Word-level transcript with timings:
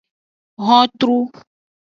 Hontru. 0.65 1.19